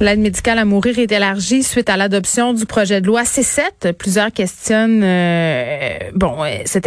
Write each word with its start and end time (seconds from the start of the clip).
L'aide 0.00 0.20
médicale 0.20 0.60
à 0.60 0.64
mourir 0.64 0.96
est 1.00 1.10
élargie 1.10 1.64
suite 1.64 1.90
à 1.90 1.96
l'adoption 1.96 2.54
du 2.54 2.66
projet 2.66 3.00
de 3.00 3.06
loi 3.08 3.24
C7. 3.24 3.92
Plusieurs 3.94 4.30
questionnent 4.30 5.02
euh, 5.02 5.98
bon 6.14 6.36
cet, 6.66 6.86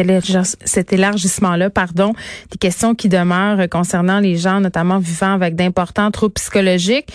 élargissement-là, 0.94 1.70
pardon, 1.70 2.14
des 2.52 2.58
questions 2.58 2.96
qui 2.96 3.10
demeurent 3.10 3.68
concernant 3.70 4.22
les 4.22 4.38
gens, 4.38 4.62
notamment 4.62 5.00
vivant 5.00 5.34
avec 5.34 5.56
d'importants 5.56 6.10
troubles 6.10 6.36
psychologiques 6.36 7.10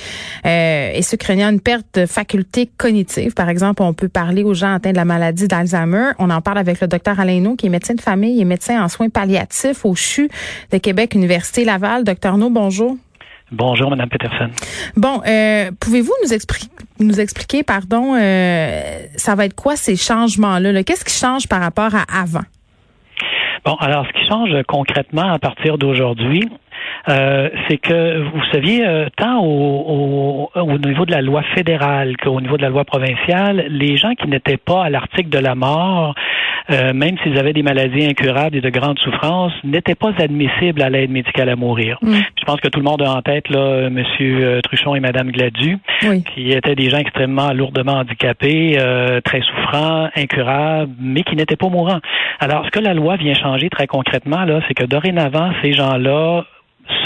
euh, 0.44 0.90
et 0.92 1.00
ceux 1.00 1.16
craignant 1.16 1.48
une 1.48 1.60
perte 1.60 1.86
de 1.94 2.04
facultés 2.04 2.68
cognitives. 2.76 3.32
Par 3.32 3.48
exemple, 3.48 3.82
on 3.82 3.94
peut 3.94 4.10
parler 4.10 4.42
aux 4.42 4.52
gens 4.52 4.74
atteints 4.74 4.92
de 4.92 4.96
la 4.96 5.06
maladie 5.06 5.48
d'Alzheimer. 5.48 6.10
On 6.18 6.28
en 6.28 6.42
parle 6.42 6.58
avec 6.58 6.82
le 6.82 6.88
docteur 6.88 7.18
Alain 7.20 7.40
No, 7.40 7.56
qui 7.56 7.66
est 7.66 7.70
médecin 7.70 7.94
de 7.94 8.02
famille 8.02 8.38
et 8.38 8.44
médecin 8.44 8.84
en 8.84 8.88
soins 8.88 9.08
palliatifs 9.08 9.86
au 9.86 9.94
CHU 9.94 10.28
de 10.72 10.76
Québec, 10.76 11.14
Université 11.14 11.64
Laval. 11.64 12.04
Docteur 12.04 12.36
No, 12.36 12.50
bonjour. 12.50 12.98
Bonjour, 13.52 13.90
Madame 13.90 14.08
Peterson. 14.08 14.50
Bon, 14.96 15.22
euh, 15.26 15.70
pouvez-vous 15.78 16.12
nous, 16.24 16.32
expliquer, 16.32 16.68
nous 16.98 17.20
expliquer, 17.20 17.62
pardon, 17.62 18.14
euh, 18.14 18.98
ça 19.16 19.36
va 19.36 19.44
être 19.44 19.54
quoi 19.54 19.76
ces 19.76 19.94
changements-là? 19.94 20.72
-là, 20.72 20.84
quest 20.84 21.00
ce 21.00 21.04
qui 21.04 21.14
change 21.14 21.46
par 21.46 21.60
rapport 21.60 21.94
à 21.94 22.04
avant? 22.22 22.44
Bon, 23.64 23.74
alors 23.80 24.06
ce 24.06 24.12
qui 24.12 24.28
change 24.28 24.62
concrètement 24.66 25.32
à 25.32 25.38
partir 25.38 25.78
d'aujourd'hui, 25.78 26.48
euh, 27.08 27.48
c'est 27.68 27.78
que 27.78 28.18
vous 28.18 28.42
saviez, 28.52 28.86
euh, 28.86 29.06
tant 29.16 29.38
au, 29.40 30.50
au, 30.54 30.60
au, 30.60 30.78
niveau 30.78 31.06
de 31.06 31.12
la 31.12 31.22
loi 31.22 31.42
fédérale 31.54 32.16
qu'au 32.16 32.40
niveau 32.40 32.56
de 32.56 32.62
la 32.62 32.68
loi 32.68 32.84
provinciale, 32.84 33.66
les 33.68 33.96
gens 33.96 34.14
qui 34.14 34.28
n'étaient 34.28 34.56
pas 34.56 34.84
à 34.84 34.90
l'article 34.90 35.28
de 35.28 35.38
la 35.38 35.54
mort 35.54 36.14
euh, 36.70 36.92
même 36.92 37.16
s'ils 37.22 37.38
avaient 37.38 37.52
des 37.52 37.62
maladies 37.62 38.06
incurables 38.06 38.56
et 38.56 38.60
de 38.60 38.70
grandes 38.70 38.98
souffrances, 38.98 39.52
n'étaient 39.62 39.94
pas 39.94 40.10
admissibles 40.18 40.82
à 40.82 40.90
l'aide 40.90 41.10
médicale 41.10 41.48
à 41.48 41.56
mourir. 41.56 41.98
Mm. 42.02 42.14
Je 42.38 42.44
pense 42.44 42.60
que 42.60 42.68
tout 42.68 42.80
le 42.80 42.84
monde 42.84 43.02
a 43.02 43.10
en 43.12 43.22
tête 43.22 43.48
là, 43.50 43.88
Monsieur 43.88 44.60
Truchon 44.64 44.94
et 44.96 45.00
Madame 45.00 45.30
Gladu, 45.30 45.78
qui 46.00 46.50
étaient 46.50 46.74
des 46.74 46.90
gens 46.90 46.98
extrêmement 46.98 47.52
lourdement 47.52 47.98
handicapés, 47.98 48.78
euh, 48.78 49.20
très 49.20 49.42
souffrants, 49.42 50.08
incurables, 50.16 50.92
mais 51.00 51.22
qui 51.22 51.36
n'étaient 51.36 51.56
pas 51.56 51.68
mourants. 51.68 52.00
Alors, 52.40 52.64
ce 52.66 52.70
que 52.70 52.80
la 52.80 52.94
loi 52.94 53.16
vient 53.16 53.34
changer 53.34 53.68
très 53.70 53.86
concrètement, 53.86 54.44
là, 54.44 54.60
c'est 54.66 54.74
que 54.74 54.84
dorénavant, 54.84 55.52
ces 55.62 55.72
gens-là 55.72 56.44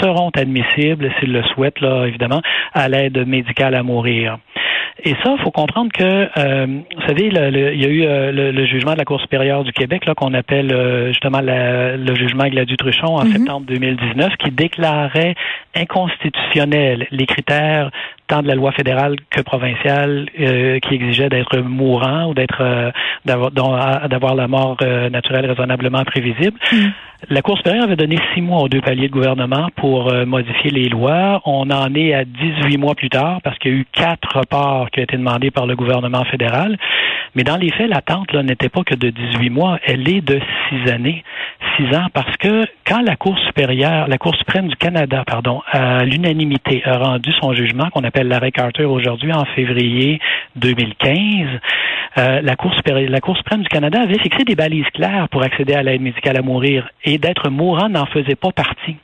seront 0.01 0.31
admissibles, 0.35 1.11
s'ils 1.19 1.31
le 1.31 1.43
souhaitent, 1.43 1.81
là, 1.81 2.05
évidemment, 2.05 2.41
à 2.73 2.89
l'aide 2.89 3.27
médicale 3.27 3.75
à 3.75 3.83
mourir. 3.83 4.37
Et 5.03 5.15
ça, 5.23 5.35
il 5.37 5.43
faut 5.43 5.51
comprendre 5.51 5.91
que, 5.91 6.29
euh, 6.37 6.65
vous 6.67 7.07
savez, 7.07 7.31
le, 7.31 7.73
il 7.73 7.81
y 7.81 7.85
a 7.85 7.89
eu 7.89 8.03
euh, 8.03 8.51
le, 8.51 8.65
jugement 8.65 8.93
de 8.93 8.97
la 8.97 9.05
Cour 9.05 9.19
supérieure 9.19 9.63
du 9.63 9.71
Québec, 9.71 10.05
là, 10.05 10.13
qu'on 10.13 10.33
appelle 10.33 10.71
euh, 10.71 11.07
justement 11.07 11.39
le 11.41 12.15
jugement 12.15 12.47
Gladu-Truchon 12.47 13.15
en 13.15 13.25
mhm. 13.25 13.31
septembre 13.31 13.65
2019, 13.67 14.35
qui 14.37 14.51
déclarait 14.51 15.35
inconstitutionnel 15.75 17.07
les 17.09 17.25
critères 17.25 17.89
tant 18.31 18.41
de 18.41 18.47
la 18.47 18.55
loi 18.55 18.71
fédérale 18.71 19.17
que 19.29 19.41
provinciale 19.41 20.27
qui 20.35 20.95
exigeait 20.95 21.27
d'être 21.27 21.57
mourant 21.59 22.29
ou 22.29 22.33
d'être 22.33 22.93
d'avoir 23.25 24.35
la 24.35 24.47
mort 24.47 24.77
naturelle 25.11 25.45
raisonnablement 25.45 26.03
prévisible. 26.05 26.57
Mhm. 26.71 26.91
La 27.29 27.41
Cour 27.43 27.57
supérieure 27.57 27.83
avait 27.83 27.97
donné 27.97 28.17
six 28.33 28.41
mois 28.41 28.61
aux 28.61 28.69
deux 28.69 28.81
paliers 28.81 29.07
de 29.07 29.13
gouvernement 29.13 29.67
pour 29.75 30.11
modifier 30.25 30.71
les 30.71 30.89
lois. 30.89 31.41
On 31.45 31.69
en 31.69 31.93
est 31.93 32.13
à 32.13 32.25
18 32.25 32.77
mois 32.77 32.95
plus 32.95 33.09
tard 33.09 33.41
parce 33.43 33.59
qu'il 33.59 33.71
y 33.71 33.75
a 33.75 33.77
eu 33.77 33.85
quatre 33.91 34.39
reports 34.39 34.89
qui 34.89 35.01
a 35.01 35.03
été 35.03 35.17
demandé 35.17 35.51
par 35.51 35.67
le 35.67 35.75
gouvernement 35.75 36.23
fédéral. 36.23 36.77
Mais 37.35 37.43
dans 37.43 37.57
les 37.57 37.71
faits, 37.71 37.89
l'attente 37.89 38.33
n'était 38.33 38.69
pas 38.69 38.83
que 38.83 38.95
de 38.95 39.09
18 39.09 39.49
mois, 39.49 39.79
elle 39.85 40.07
est 40.09 40.21
de 40.21 40.39
six 40.67 40.91
années, 40.91 41.23
six 41.77 41.95
ans, 41.95 42.07
parce 42.13 42.35
que 42.37 42.65
quand 42.85 43.01
la 43.01 43.15
Cour 43.15 43.37
supérieure, 43.39 44.07
la 44.07 44.17
Cour 44.17 44.35
suprême 44.35 44.67
du 44.67 44.75
Canada, 44.75 45.23
pardon, 45.25 45.61
à 45.71 46.03
l'unanimité 46.03 46.81
a 46.85 46.97
rendu 46.97 47.31
son 47.39 47.53
jugement 47.53 47.89
qu'on 47.89 48.03
appelle 48.03 48.20
l'arrêt 48.29 48.51
Carter 48.51 48.85
aujourd'hui 48.85 49.31
en 49.33 49.45
février 49.45 50.19
2015, 50.55 51.47
euh, 52.17 52.41
la, 52.41 52.41
la 52.41 53.19
Cour 53.19 53.37
suprême 53.37 53.61
du 53.61 53.69
Canada 53.69 54.01
avait 54.01 54.19
fixé 54.19 54.43
des 54.43 54.55
balises 54.55 54.89
claires 54.93 55.27
pour 55.29 55.43
accéder 55.43 55.73
à 55.73 55.83
l'aide 55.83 56.01
médicale 56.01 56.37
à 56.37 56.41
mourir 56.41 56.89
et 57.03 57.17
d'être 57.17 57.49
mourant 57.49 57.89
n'en 57.89 58.05
faisait 58.05 58.35
pas 58.35 58.51
partie. 58.51 58.97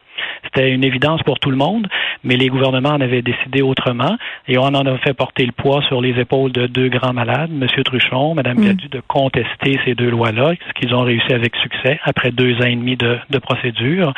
C'était 0.44 0.72
une 0.72 0.84
évidence 0.84 1.22
pour 1.24 1.40
tout 1.40 1.52
le 1.52 1.58
monde, 1.58 1.88
mais 2.24 2.36
les 2.36 2.48
gouvernements 2.48 2.90
en 2.90 3.02
avaient 3.02 3.22
décidé 3.22 3.62
autrement 3.62 4.18
et 4.48 4.58
on 4.58 4.64
en 4.64 4.86
a 4.86 4.98
fait 4.98 5.14
porter 5.14 5.46
le 5.46 5.52
poids 5.52 5.82
sur 5.88 6.02
les 6.02 6.20
épaules 6.20 6.52
de 6.52 6.68
deux 6.68 6.90
grands 6.90 7.14
malades, 7.14 7.52
M. 7.52 7.68
Truchon, 7.84 8.36
Mme 8.36 8.58
mm. 8.58 8.76
de 8.92 9.02
contester 9.08 9.80
ces 9.86 9.96
deux 9.96 10.10
lois-là, 10.10 10.54
ce 10.68 10.74
qu'ils 10.74 10.94
ont 10.94 11.04
réussi 11.04 11.34
avec 11.34 11.56
succès 11.58 12.00
après 12.04 12.32
deux 12.32 12.56
ans 12.62 12.66
et 12.66 12.76
demi 12.76 12.96
de, 12.96 13.20
procédure. 13.40 14.14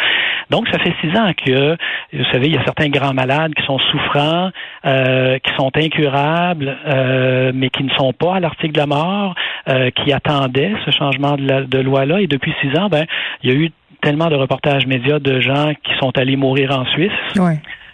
Donc, 0.49 0.67
ça 0.69 0.79
fait 0.79 0.93
six 1.01 1.15
ans 1.17 1.31
que, 1.33 1.77
vous 2.13 2.25
savez, 2.31 2.47
il 2.47 2.55
y 2.55 2.57
a 2.57 2.63
certains 2.63 2.89
grands 2.89 3.13
malades 3.13 3.53
qui 3.53 3.63
sont 3.65 3.77
souffrants, 3.77 4.49
euh, 4.85 5.37
qui 5.39 5.53
sont 5.55 5.71
incurables, 5.75 6.75
euh, 6.87 7.51
mais 7.53 7.69
qui 7.69 7.83
ne 7.83 7.91
sont 7.91 8.13
pas 8.13 8.35
à 8.35 8.39
l'article 8.39 8.73
de 8.73 8.79
la 8.79 8.87
mort, 8.87 9.35
euh, 9.67 9.91
qui 9.91 10.11
attendaient 10.13 10.73
ce 10.85 10.91
changement 10.91 11.35
de, 11.35 11.65
de 11.65 11.79
loi-là. 11.79 12.21
Et 12.21 12.27
depuis 12.27 12.53
six 12.61 12.75
ans, 12.79 12.87
ben, 12.89 13.05
il 13.43 13.51
y 13.51 13.53
a 13.53 13.55
eu 13.55 13.71
tellement 14.01 14.27
de 14.27 14.35
reportages 14.35 14.85
médias 14.85 15.19
de 15.19 15.39
gens 15.39 15.73
qui 15.83 15.93
sont 15.99 16.17
allés 16.17 16.35
mourir 16.35 16.77
en 16.77 16.85
Suisse. 16.85 17.11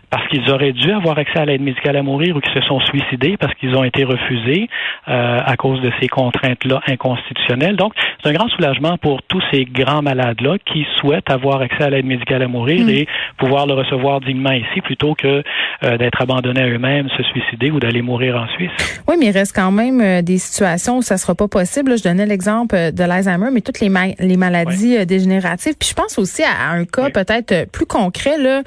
Parce 0.09 0.27
qu'ils 0.29 0.49
auraient 0.51 0.71
dû 0.71 0.91
avoir 0.91 1.17
accès 1.17 1.39
à 1.39 1.45
l'aide 1.45 1.61
médicale 1.61 1.97
à 1.97 2.03
mourir 2.03 2.37
ou 2.37 2.39
qui 2.39 2.51
se 2.53 2.61
sont 2.61 2.79
suicidés 2.81 3.37
parce 3.37 3.53
qu'ils 3.55 3.75
ont 3.75 3.83
été 3.83 4.03
refusés 4.05 4.69
euh, 5.07 5.39
à 5.43 5.57
cause 5.57 5.81
de 5.81 5.91
ces 5.99 6.07
contraintes-là 6.07 6.81
inconstitutionnelles. 6.87 7.75
Donc, 7.75 7.93
c'est 8.25 8.31
un 8.31 8.33
grand 8.33 8.47
soulagement 8.49 8.97
pour 8.97 9.21
tous 9.23 9.41
ces 9.51 9.65
grands 9.65 10.01
malades-là 10.01 10.57
qui 10.65 10.85
souhaitent 10.99 11.29
avoir 11.29 11.61
accès 11.61 11.83
à 11.83 11.89
l'aide 11.89 12.05
médicale 12.05 12.41
à 12.41 12.47
mourir 12.47 12.85
mm. 12.85 12.89
et 12.89 13.07
pouvoir 13.37 13.67
le 13.67 13.73
recevoir 13.73 14.21
dignement 14.21 14.51
ici 14.51 14.81
plutôt 14.81 15.15
que 15.15 15.43
euh, 15.83 15.97
d'être 15.97 16.21
abandonnés 16.21 16.61
à 16.61 16.67
eux-mêmes, 16.67 17.09
se 17.09 17.23
suicider 17.23 17.71
ou 17.71 17.79
d'aller 17.79 18.01
mourir 18.01 18.35
en 18.37 18.47
Suisse. 18.55 18.71
Oui, 19.07 19.15
mais 19.19 19.27
il 19.27 19.31
reste 19.31 19.55
quand 19.55 19.71
même 19.71 20.01
euh, 20.01 20.21
des 20.21 20.37
situations 20.37 20.97
où 20.97 21.01
ça 21.01 21.17
sera 21.17 21.35
pas 21.35 21.47
possible. 21.47 21.97
je 21.97 22.03
donnais 22.03 22.25
l'exemple 22.25 22.75
de 22.93 23.03
l'Alzheimer, 23.03 23.49
mais 23.51 23.61
toutes 23.61 23.79
les, 23.79 23.91
les 24.19 24.37
maladies 24.37 25.05
dégénératives. 25.05 25.75
Puis 25.77 25.89
je 25.89 25.93
pense 25.93 26.17
aussi 26.17 26.43
à, 26.43 26.71
un 26.71 26.85
cas 26.85 27.09
peut-être 27.09 27.69
plus 27.71 27.85
concret 27.85 28.37
là. 28.37 28.61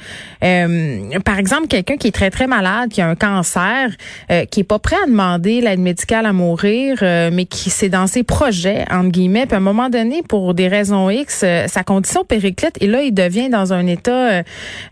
par 1.25 1.39
par 1.39 1.43
exemple, 1.43 1.69
quelqu'un 1.69 1.97
qui 1.97 2.09
est 2.09 2.11
très, 2.11 2.31
très 2.31 2.49
malade, 2.49 2.91
qui 2.91 3.01
a 3.01 3.07
un 3.07 3.15
cancer, 3.15 3.91
euh, 4.33 4.45
qui 4.45 4.59
est 4.59 4.65
pas 4.65 4.81
prêt 4.81 4.97
à 5.05 5.07
demander 5.07 5.61
l'aide 5.61 5.79
médicale 5.79 6.27
à 6.27 6.33
mourir, 6.33 6.99
euh, 7.03 7.31
mais 7.33 7.45
qui 7.45 7.71
c'est 7.71 7.89
dans 7.89 8.09
ses 8.09 8.25
projets, 8.25 8.85
entre 8.91 9.11
guillemets, 9.11 9.47
puis 9.49 9.55
à 9.55 9.59
un 9.59 9.61
moment 9.61 9.89
donné, 9.89 10.23
pour 10.23 10.55
des 10.55 10.69
raisons 10.69 11.11
X, 11.11 11.43
euh, 11.43 11.67
sa 11.67 11.83
condition 11.83 12.25
périclite, 12.25 12.77
et 12.81 12.87
là, 12.87 13.03
il 13.03 13.13
devient 13.13 13.49
dans 13.49 13.73
un 13.73 13.87
état 13.87 14.43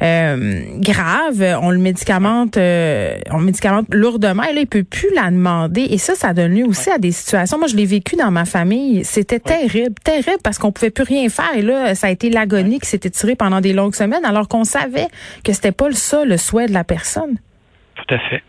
grave. 0.00 1.58
On 1.62 1.70
le 1.70 1.78
médicamente, 1.78 2.56
on 2.56 3.38
le 3.38 3.44
médicamente 3.44 3.86
lourdement, 3.90 4.42
et 4.42 4.52
là, 4.52 4.60
il 4.60 4.66
peut 4.66 4.84
plus 4.84 5.14
la 5.14 5.30
demander. 5.30 5.82
Et 5.82 5.98
ça, 5.98 6.14
ça 6.14 6.32
donne 6.32 6.54
lieu 6.54 6.64
aussi 6.64 6.90
à 6.90 6.98
des 6.98 7.12
situations. 7.12 7.58
Moi, 7.58 7.68
je 7.68 7.76
l'ai 7.76 7.86
vécu 7.86 8.16
dans 8.16 8.30
ma 8.30 8.44
famille. 8.44 9.04
C'était 9.04 9.40
terrible, 9.40 9.94
terrible, 10.02 10.40
parce 10.42 10.58
qu'on 10.58 10.72
pouvait 10.72 10.90
plus 10.90 11.04
rien 11.04 11.28
faire. 11.28 11.54
Et 11.56 11.62
là, 11.62 11.94
ça 11.94 12.08
a 12.08 12.10
été 12.10 12.30
l'agonie 12.30 12.80
qui 12.80 12.88
s'était 12.88 13.10
tirée 13.10 13.36
pendant 13.36 13.60
des 13.60 13.72
longues 13.72 13.94
semaines, 13.94 14.24
alors 14.24 14.48
qu'on 14.48 14.64
savait 14.64 15.08
que 15.44 15.52
c'était 15.52 15.72
pas 15.72 15.88
le 15.88 15.94
ça, 15.94 16.24
le 16.24 16.36
souhait 16.36 16.66
de 16.66 16.72
la 16.72 16.84
personne. 16.84 17.36
Tout 18.06 18.14
à 18.14 18.18
fait. 18.18 18.42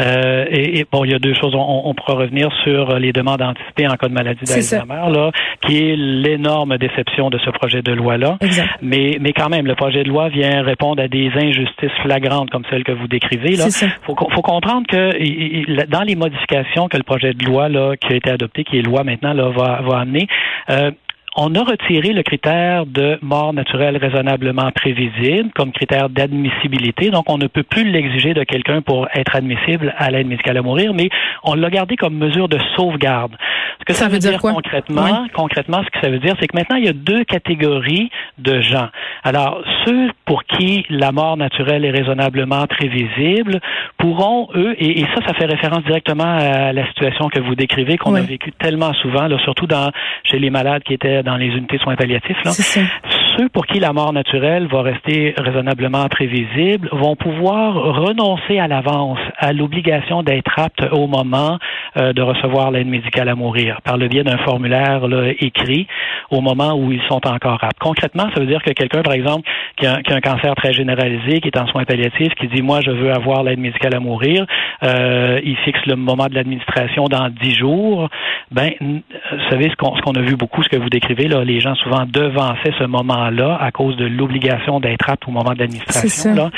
Euh, 0.00 0.46
et, 0.50 0.84
bon, 0.90 1.04
il 1.04 1.12
y 1.12 1.14
a 1.14 1.18
deux 1.18 1.34
choses. 1.34 1.54
On, 1.54 1.82
on 1.84 1.94
pourra 1.94 2.14
revenir 2.14 2.48
sur 2.64 2.98
les 2.98 3.12
demandes 3.12 3.42
anticipées 3.42 3.86
en 3.86 3.94
cas 3.96 4.08
de 4.08 4.14
maladie 4.14 4.44
d'Alzheimer, 4.44 5.10
là, 5.12 5.30
qui 5.60 5.90
est 5.90 5.96
l'énorme 5.96 6.78
déception 6.78 7.30
de 7.30 7.38
ce 7.38 7.50
projet 7.50 7.82
de 7.82 7.92
loi-là. 7.92 8.38
Mais, 8.82 9.18
mais 9.20 9.32
quand 9.32 9.48
même, 9.48 9.66
le 9.66 9.74
projet 9.74 10.02
de 10.02 10.08
loi 10.08 10.28
vient 10.28 10.62
répondre 10.62 11.02
à 11.02 11.08
des 11.08 11.30
injustices 11.36 11.92
flagrantes 12.02 12.50
comme 12.50 12.64
celles 12.70 12.84
que 12.84 12.92
vous 12.92 13.08
décrivez. 13.08 13.56
Là, 13.56 13.66
faut, 14.02 14.16
faut 14.16 14.42
comprendre 14.42 14.86
que 14.86 15.86
dans 15.86 16.02
les 16.02 16.16
modifications 16.16 16.88
que 16.88 16.96
le 16.96 17.02
projet 17.02 17.34
de 17.34 17.44
loi 17.44 17.68
là 17.68 17.96
qui 17.96 18.12
a 18.12 18.16
été 18.16 18.30
adopté, 18.30 18.64
qui 18.64 18.78
est 18.78 18.82
loi 18.82 19.04
maintenant 19.04 19.32
là 19.32 19.48
va, 19.50 19.80
va 19.82 19.98
amener. 19.98 20.26
Euh, 20.70 20.90
on 21.36 21.54
a 21.54 21.62
retiré 21.64 22.12
le 22.12 22.22
critère 22.22 22.86
de 22.86 23.18
mort 23.20 23.52
naturelle 23.52 23.96
raisonnablement 23.96 24.70
prévisible 24.70 25.50
comme 25.54 25.72
critère 25.72 26.08
d'admissibilité. 26.08 27.10
Donc, 27.10 27.28
on 27.28 27.38
ne 27.38 27.48
peut 27.48 27.64
plus 27.64 27.84
l'exiger 27.84 28.34
de 28.34 28.44
quelqu'un 28.44 28.82
pour 28.82 29.08
être 29.14 29.34
admissible 29.34 29.94
à 29.98 30.10
l'aide 30.10 30.28
médicale 30.28 30.58
à 30.58 30.62
mourir, 30.62 30.94
mais 30.94 31.08
on 31.42 31.54
l'a 31.54 31.70
gardé 31.70 31.96
comme 31.96 32.14
mesure 32.14 32.48
de 32.48 32.58
sauvegarde. 32.76 33.36
Ce 33.80 33.84
que 33.84 33.92
ça, 33.92 34.08
veut 34.08 34.18
dire, 34.18 34.40
concrètement, 34.40 35.26
concrètement, 35.34 35.82
ce 35.84 35.90
que 35.90 36.00
ça 36.00 36.08
veut 36.08 36.20
dire, 36.20 36.34
c'est 36.40 36.46
que 36.46 36.56
maintenant, 36.56 36.76
il 36.76 36.84
y 36.84 36.88
a 36.88 36.92
deux 36.92 37.24
catégories 37.24 38.10
de 38.38 38.60
gens. 38.60 38.88
Alors, 39.24 39.62
ceux 39.84 40.10
pour 40.24 40.44
qui 40.44 40.86
la 40.88 41.12
mort 41.12 41.36
naturelle 41.36 41.84
est 41.84 41.90
raisonnablement 41.90 42.66
prévisible 42.66 43.60
pourront, 43.98 44.48
eux, 44.54 44.74
et, 44.78 45.04
ça, 45.14 45.26
ça 45.26 45.34
fait 45.34 45.46
référence 45.46 45.82
directement 45.84 46.38
à 46.38 46.72
la 46.72 46.86
situation 46.88 47.28
que 47.28 47.40
vous 47.40 47.56
décrivez, 47.56 47.98
qu'on 47.98 48.14
a 48.14 48.20
vécu 48.20 48.52
tellement 48.52 48.92
souvent, 48.94 49.26
là, 49.26 49.38
surtout 49.38 49.66
dans 49.66 49.90
chez 50.22 50.38
les 50.38 50.50
malades 50.50 50.82
qui 50.84 50.94
étaient 50.94 51.23
dans 51.24 51.36
les 51.36 51.46
unités 51.46 51.78
soins 51.78 51.96
palliatifs. 51.96 52.36
Là. 52.44 52.52
Ceux 53.36 53.48
pour 53.48 53.66
qui 53.66 53.80
la 53.80 53.92
mort 53.92 54.12
naturelle 54.12 54.66
va 54.66 54.82
rester 54.82 55.34
raisonnablement 55.36 56.08
prévisible 56.08 56.88
vont 56.92 57.16
pouvoir 57.16 57.74
renoncer 57.74 58.58
à 58.58 58.68
l'avance 58.68 59.18
à 59.38 59.52
l'obligation 59.52 60.22
d'être 60.22 60.58
apte 60.58 60.82
au 60.92 61.06
moment 61.06 61.58
euh, 61.96 62.12
de 62.12 62.22
recevoir 62.22 62.70
l'aide 62.70 62.86
médicale 62.86 63.28
à 63.28 63.34
mourir 63.34 63.80
par 63.82 63.96
le 63.96 64.08
biais 64.08 64.24
d'un 64.24 64.38
formulaire 64.38 65.08
là, 65.08 65.32
écrit 65.40 65.86
au 66.30 66.40
moment 66.40 66.74
où 66.74 66.92
ils 66.92 67.02
sont 67.08 67.26
encore 67.26 67.62
aptes. 67.62 67.78
Concrètement, 67.80 68.26
ça 68.34 68.40
veut 68.40 68.46
dire 68.46 68.62
que 68.62 68.72
quelqu'un, 68.72 69.02
par 69.02 69.12
exemple, 69.12 69.48
qui 69.76 69.86
a, 69.86 70.02
qui 70.02 70.12
a, 70.12 70.16
un 70.16 70.20
cancer 70.20 70.54
très 70.54 70.72
généralisé, 70.72 71.40
qui 71.40 71.48
est 71.48 71.58
en 71.58 71.66
soins 71.68 71.84
palliatifs, 71.84 72.34
qui 72.34 72.48
dit 72.48 72.62
moi 72.62 72.80
je 72.80 72.90
veux 72.90 73.12
avoir 73.12 73.42
l'aide 73.42 73.58
médicale 73.58 73.94
à 73.94 74.00
mourir, 74.00 74.46
euh, 74.82 75.40
il 75.44 75.56
fixe 75.58 75.84
le 75.86 75.96
moment 75.96 76.26
de 76.26 76.34
l'administration 76.34 77.06
dans 77.06 77.28
dix 77.30 77.54
jours. 77.54 78.08
Ben, 78.50 78.70
vous 78.80 79.00
savez 79.50 79.70
ce 79.70 79.76
qu'on 79.76 79.94
qu'on 80.04 80.12
a 80.12 80.20
vu 80.20 80.36
beaucoup, 80.36 80.62
ce 80.62 80.68
que 80.68 80.76
vous 80.76 80.90
décrivez 80.90 81.28
là, 81.28 81.44
les 81.44 81.60
gens 81.60 81.74
souvent 81.76 82.04
devançaient 82.06 82.74
ce 82.78 82.84
moment-là 83.24 83.58
à 83.60 83.70
cause 83.70 83.96
de 83.96 84.06
l'obligation 84.06 84.80
d'être 84.80 85.08
apte 85.08 85.26
au 85.28 85.30
moment 85.30 85.52
de 85.52 85.58
l'administration. 85.58 86.50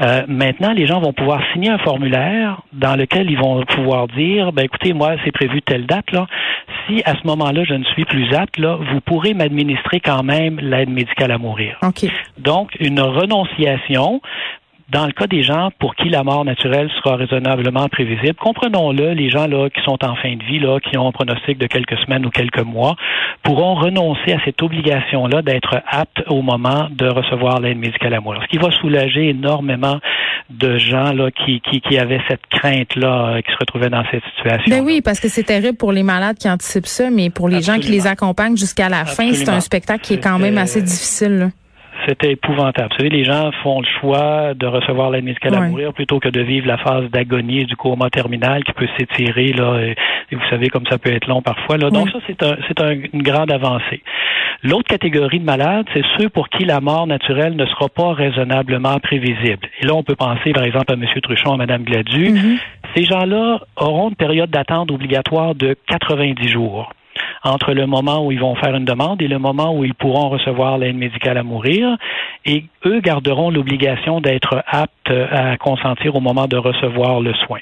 Euh, 0.00 0.22
maintenant, 0.26 0.72
les 0.72 0.86
gens 0.86 1.00
vont 1.00 1.12
pouvoir 1.12 1.40
signer 1.52 1.70
un 1.70 1.78
formulaire 1.78 2.62
dans 2.72 2.96
lequel 2.96 3.30
ils 3.30 3.38
vont 3.38 3.64
pouvoir 3.64 4.08
dire, 4.08 4.52
ben 4.52 4.64
écoutez, 4.64 4.92
moi, 4.92 5.14
c'est 5.24 5.32
prévu 5.32 5.62
telle 5.62 5.86
date 5.86 6.10
là. 6.12 6.26
Si 6.86 7.02
à 7.04 7.14
ce 7.14 7.26
moment-là, 7.26 7.62
je 7.64 7.74
ne 7.74 7.84
suis 7.84 8.04
plus 8.04 8.34
apte, 8.34 8.58
là, 8.58 8.76
vous 8.76 9.00
pourrez 9.00 9.34
m'administrer 9.34 10.00
quand 10.00 10.22
même 10.22 10.58
l'aide 10.58 10.88
médicale 10.88 11.30
à 11.30 11.38
mourir. 11.38 11.78
Okay. 11.82 12.10
Donc, 12.38 12.70
une 12.80 13.00
renonciation 13.00 14.20
dans 14.92 15.06
le 15.06 15.12
cas 15.12 15.26
des 15.26 15.42
gens 15.42 15.70
pour 15.78 15.94
qui 15.94 16.10
la 16.10 16.22
mort 16.22 16.44
naturelle 16.44 16.90
sera 17.02 17.16
raisonnablement 17.16 17.88
prévisible, 17.88 18.34
comprenons-le, 18.34 19.14
les 19.14 19.30
gens 19.30 19.46
là 19.46 19.70
qui 19.70 19.80
sont 19.82 20.04
en 20.04 20.14
fin 20.16 20.36
de 20.36 20.44
vie, 20.44 20.60
là, 20.60 20.78
qui 20.80 20.98
ont 20.98 21.08
un 21.08 21.12
pronostic 21.12 21.56
de 21.56 21.66
quelques 21.66 21.98
semaines 22.00 22.26
ou 22.26 22.30
quelques 22.30 22.60
mois, 22.60 22.96
pourront 23.42 23.74
renoncer 23.74 24.32
à 24.32 24.44
cette 24.44 24.62
obligation-là 24.62 25.40
d'être 25.40 25.80
aptes 25.88 26.22
au 26.28 26.42
moment 26.42 26.88
de 26.90 27.06
recevoir 27.06 27.60
l'aide 27.60 27.78
médicale 27.78 28.12
à 28.12 28.20
mourir. 28.20 28.42
Ce 28.42 28.48
qui 28.48 28.58
va 28.58 28.70
soulager 28.70 29.30
énormément 29.30 29.98
de 30.50 30.76
gens 30.76 31.14
là 31.14 31.30
qui, 31.30 31.62
qui, 31.62 31.80
qui 31.80 31.96
avaient 31.98 32.20
cette 32.28 32.46
crainte-là, 32.50 33.40
qui 33.40 33.50
se 33.50 33.56
retrouvaient 33.58 33.88
dans 33.88 34.04
cette 34.10 34.24
situation. 34.36 34.76
Ben 34.76 34.84
oui, 34.84 35.00
parce 35.00 35.20
que 35.20 35.28
c'est 35.28 35.44
terrible 35.44 35.78
pour 35.78 35.92
les 35.92 36.02
malades 36.02 36.36
qui 36.36 36.50
anticipent 36.50 36.86
ça, 36.86 37.08
mais 37.10 37.30
pour 37.30 37.48
les 37.48 37.56
Absolument. 37.56 37.82
gens 37.82 37.86
qui 37.86 37.92
les 37.92 38.06
accompagnent 38.06 38.56
jusqu'à 38.58 38.90
la 38.90 39.00
Absolument. 39.00 39.34
fin, 39.34 39.44
c'est 39.44 39.50
un 39.50 39.60
spectacle 39.60 40.02
qui 40.02 40.14
est 40.14 40.22
quand 40.22 40.38
même 40.38 40.58
assez 40.58 40.82
difficile. 40.82 41.38
Là 41.38 41.46
c'était 42.06 42.32
épouvantable. 42.32 42.88
Vous 42.90 42.96
savez, 42.98 43.10
les 43.10 43.24
gens 43.24 43.50
font 43.62 43.80
le 43.80 43.86
choix 44.00 44.54
de 44.54 44.66
recevoir 44.66 45.10
l'aide 45.10 45.24
médicale 45.24 45.54
à 45.54 45.60
mourir 45.60 45.92
plutôt 45.92 46.20
que 46.20 46.28
de 46.28 46.40
vivre 46.40 46.66
la 46.66 46.78
phase 46.78 47.10
d'agonie 47.10 47.64
du 47.64 47.76
coma 47.76 48.10
terminal 48.10 48.64
qui 48.64 48.72
peut 48.72 48.88
s'étirer 48.98 49.52
là. 49.52 49.80
Et, 49.80 49.94
et, 50.30 50.36
vous 50.36 50.48
savez 50.50 50.68
comme 50.68 50.86
ça 50.86 50.98
peut 50.98 51.12
être 51.12 51.26
long 51.26 51.42
parfois. 51.42 51.76
Là. 51.76 51.90
Donc 51.90 52.10
ça, 52.10 52.18
c'est 52.26 52.42
un, 52.42 52.56
c'est 52.68 52.80
un, 52.80 52.92
une 53.12 53.22
grande 53.22 53.50
avancée. 53.50 54.02
L'autre 54.62 54.88
catégorie 54.88 55.40
de 55.40 55.44
malades, 55.44 55.86
c'est 55.92 56.04
ceux 56.18 56.28
pour 56.28 56.48
qui 56.48 56.64
la 56.64 56.80
mort 56.80 57.06
naturelle 57.06 57.56
ne 57.56 57.66
sera 57.66 57.88
pas 57.88 58.12
raisonnablement 58.12 58.98
prévisible. 59.00 59.68
Et 59.80 59.86
là, 59.86 59.94
on 59.94 60.04
peut 60.04 60.14
penser, 60.14 60.52
par 60.52 60.64
exemple, 60.64 60.92
à 60.92 60.94
M. 60.94 61.04
Truchon, 61.20 61.54
à 61.54 61.56
Mme 61.56 61.82
Gladu. 61.82 62.30
Mm 62.30 62.36
-hmm. 62.36 62.58
Ces 62.94 63.04
gens-là 63.04 63.60
auront 63.76 64.10
une 64.10 64.16
période 64.16 64.50
d'attente 64.50 64.90
obligatoire 64.90 65.54
de 65.54 65.76
90 65.88 66.48
jours 66.48 66.92
entre 67.44 67.72
le 67.72 67.86
moment 67.86 68.24
où 68.24 68.32
ils 68.32 68.40
vont 68.40 68.54
faire 68.56 68.74
une 68.76 68.84
demande 68.84 69.20
et 69.22 69.28
le 69.28 69.38
moment 69.38 69.76
où 69.76 69.84
ils 69.84 69.94
pourront 69.94 70.28
recevoir 70.28 70.78
l'aide 70.78 70.96
médicale 70.96 71.38
à 71.38 71.42
mourir. 71.42 71.96
Et 72.44 72.64
eux 72.86 73.00
garderont 73.00 73.50
l'obligation 73.50 74.20
d'être 74.20 74.62
aptes 74.66 75.10
à 75.10 75.56
consentir 75.56 76.14
au 76.14 76.20
moment 76.20 76.46
de 76.46 76.56
recevoir 76.56 77.20
le 77.20 77.34
soin. 77.34 77.60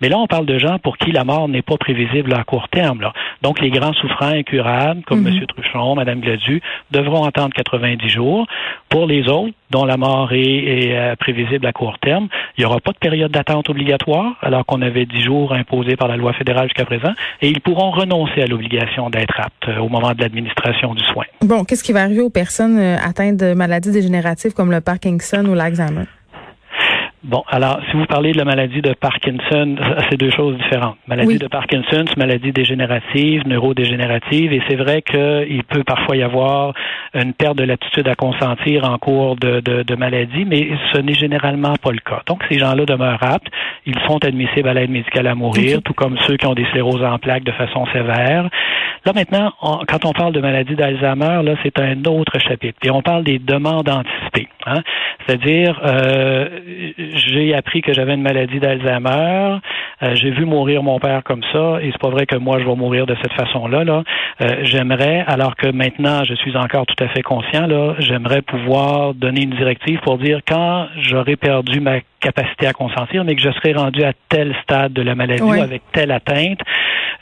Mais 0.00 0.08
là, 0.08 0.18
on 0.18 0.26
parle 0.26 0.46
de 0.46 0.58
gens 0.58 0.78
pour 0.78 0.96
qui 0.98 1.12
la 1.12 1.24
mort 1.24 1.48
n'est 1.48 1.62
pas 1.62 1.76
prévisible 1.76 2.32
à 2.34 2.44
court 2.44 2.68
terme. 2.68 3.00
Là. 3.00 3.12
Donc, 3.42 3.60
les 3.60 3.70
grands 3.70 3.92
souffrants 3.94 4.34
incurables, 4.42 5.02
comme 5.06 5.20
mm 5.20 5.28
-hmm. 5.28 5.42
M. 5.42 5.46
Truchon, 5.46 5.94
Mme 5.94 6.20
Gladu, 6.20 6.60
devront 6.90 7.24
attendre 7.24 7.54
90 7.54 8.08
jours. 8.08 8.46
Pour 8.88 9.06
les 9.06 9.28
autres, 9.28 9.54
dont 9.70 9.84
la 9.84 9.96
mort 9.96 10.32
est, 10.32 10.40
est 10.40 10.96
euh, 10.96 11.16
prévisible 11.16 11.66
à 11.66 11.72
court 11.72 11.98
terme, 12.00 12.28
il 12.56 12.60
n'y 12.60 12.66
aura 12.66 12.80
pas 12.80 12.92
de 12.92 12.98
période 12.98 13.30
d'attente 13.30 13.68
obligatoire, 13.70 14.36
alors 14.42 14.64
qu'on 14.66 14.82
avait 14.82 15.06
10 15.06 15.20
jours 15.22 15.52
imposés 15.52 15.96
par 15.96 16.08
la 16.08 16.16
loi 16.16 16.32
fédérale 16.32 16.66
jusqu'à 16.68 16.84
présent, 16.84 17.14
et 17.40 17.48
ils 17.48 17.60
pourront 17.60 17.90
renoncer 17.90 18.42
à 18.42 18.46
l'obligation 18.46 19.10
d'être 19.10 19.38
aptes 19.38 19.68
euh, 19.68 19.78
au 19.78 19.88
moment 19.88 20.12
de 20.12 20.20
l'administration 20.20 20.94
du 20.94 21.04
soin. 21.04 21.24
Bon, 21.42 21.64
qu'est-ce 21.64 21.84
qui 21.84 21.92
va 21.92 22.02
arriver 22.02 22.22
aux 22.22 22.30
personnes 22.30 22.78
euh, 22.78 22.96
atteintes 23.10 23.36
de 23.36 23.54
maladies 23.54 23.92
dégénératives 23.92 24.52
comme 24.52 24.70
le 24.70 24.80
Parkinson 24.80 25.44
ou 25.46 25.54
l'Alzheimer? 25.54 26.06
Bon, 27.22 27.42
alors, 27.48 27.80
si 27.90 27.96
vous 27.98 28.06
parlez 28.06 28.32
de 28.32 28.38
la 28.38 28.46
maladie 28.46 28.80
de 28.80 28.94
Parkinson, 28.94 29.76
c'est 30.08 30.16
deux 30.16 30.30
choses 30.30 30.56
différentes. 30.56 30.96
Maladie 31.06 31.28
oui. 31.28 31.38
de 31.38 31.48
Parkinson, 31.48 32.04
c'est 32.08 32.16
maladie 32.16 32.50
dégénérative, 32.50 33.46
neurodégénérative, 33.46 34.54
et 34.54 34.62
c'est 34.66 34.76
vrai 34.76 35.02
qu'il 35.02 35.62
peut 35.64 35.84
parfois 35.84 36.16
y 36.16 36.22
avoir 36.22 36.72
une 37.12 37.34
perte 37.34 37.58
de 37.58 37.64
l'attitude 37.64 38.08
à 38.08 38.14
consentir 38.14 38.84
en 38.88 38.96
cours 38.96 39.36
de, 39.36 39.60
de, 39.60 39.82
de 39.82 39.94
maladie, 39.96 40.46
mais 40.46 40.70
ce 40.94 40.98
n'est 41.00 41.12
généralement 41.12 41.74
pas 41.82 41.90
le 41.90 41.98
cas. 41.98 42.22
Donc, 42.26 42.42
ces 42.48 42.58
gens-là 42.58 42.86
demeurent 42.86 43.22
aptes. 43.22 43.48
Ils 43.84 43.98
sont 44.06 44.24
admissibles 44.24 44.68
à 44.68 44.72
l'aide 44.72 44.90
médicale 44.90 45.26
à 45.26 45.34
mourir, 45.34 45.74
okay. 45.74 45.82
tout 45.82 45.94
comme 45.94 46.16
ceux 46.26 46.38
qui 46.38 46.46
ont 46.46 46.54
des 46.54 46.64
scléroses 46.66 47.04
en 47.04 47.18
plaques 47.18 47.44
de 47.44 47.52
façon 47.52 47.84
sévère. 47.92 48.48
Là, 49.04 49.12
maintenant, 49.14 49.52
on, 49.60 49.80
quand 49.86 50.04
on 50.06 50.12
parle 50.12 50.32
de 50.32 50.40
maladie 50.40 50.74
d'Alzheimer, 50.74 51.42
là, 51.42 51.54
c'est 51.62 51.78
un 51.80 52.02
autre 52.04 52.38
chapitre. 52.38 52.78
Et 52.82 52.90
on 52.90 53.02
parle 53.02 53.24
des 53.24 53.38
demandes 53.38 53.88
anticipées. 53.88 54.48
Hein? 54.66 54.82
C'est-à-dire, 55.26 55.80
euh, 55.84 56.48
j'ai 56.96 57.54
appris 57.54 57.82
que 57.82 57.92
j'avais 57.92 58.14
une 58.14 58.22
maladie 58.22 58.60
d'Alzheimer. 58.60 59.58
Euh, 60.02 60.14
j'ai 60.14 60.30
vu 60.30 60.44
mourir 60.44 60.82
mon 60.82 60.98
père 60.98 61.22
comme 61.24 61.42
ça, 61.52 61.78
et 61.82 61.90
c'est 61.92 62.00
pas 62.00 62.08
vrai 62.08 62.26
que 62.26 62.36
moi 62.36 62.58
je 62.58 62.64
vais 62.64 62.74
mourir 62.74 63.06
de 63.06 63.16
cette 63.22 63.32
façon-là. 63.32 63.84
Là, 63.84 64.02
euh, 64.40 64.56
j'aimerais, 64.62 65.24
alors 65.26 65.56
que 65.56 65.68
maintenant 65.68 66.24
je 66.24 66.34
suis 66.34 66.56
encore 66.56 66.86
tout 66.86 67.02
à 67.02 67.08
fait 67.08 67.22
conscient, 67.22 67.66
là, 67.66 67.94
j'aimerais 67.98 68.42
pouvoir 68.42 69.14
donner 69.14 69.42
une 69.42 69.50
directive 69.50 70.00
pour 70.00 70.18
dire 70.18 70.40
quand 70.46 70.88
j'aurai 70.98 71.36
perdu 71.36 71.80
ma 71.80 72.00
capacité 72.20 72.66
à 72.66 72.72
consentir, 72.72 73.24
mais 73.24 73.34
que 73.34 73.42
je 73.42 73.50
serai 73.50 73.72
rendu 73.72 74.02
à 74.04 74.12
tel 74.28 74.54
stade 74.62 74.92
de 74.92 75.02
la 75.02 75.14
maladie 75.14 75.42
oui. 75.42 75.60
avec 75.60 75.82
telle 75.92 76.10
atteinte, 76.12 76.60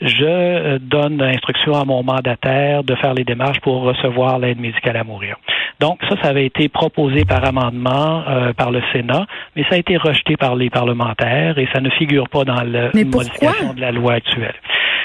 je 0.01 0.77
donne 0.77 1.17
l'instruction 1.17 1.73
à 1.73 1.85
mon 1.85 2.03
mandataire 2.03 2.83
de 2.83 2.95
faire 2.95 3.13
les 3.13 3.23
démarches 3.23 3.59
pour 3.61 3.81
recevoir 3.81 4.39
l'aide 4.39 4.59
médicale 4.59 4.97
à 4.97 5.03
mourir. 5.03 5.37
Donc 5.79 5.99
ça, 6.09 6.15
ça 6.21 6.29
avait 6.29 6.45
été 6.45 6.67
proposé 6.67 7.23
par 7.23 7.43
amendement 7.45 8.23
euh, 8.27 8.53
par 8.53 8.71
le 8.71 8.81
Sénat, 8.91 9.25
mais 9.55 9.63
ça 9.69 9.75
a 9.75 9.77
été 9.77 9.95
rejeté 9.95 10.35
par 10.35 10.55
les 10.55 10.69
parlementaires 10.69 11.57
et 11.57 11.67
ça 11.73 11.79
ne 11.79 11.89
figure 11.89 12.27
pas 12.27 12.43
dans 12.43 12.61
la 12.63 12.91
modification 12.93 13.73
de 13.73 13.81
la 13.81 13.91
loi 13.91 14.13
actuelle. 14.13 14.55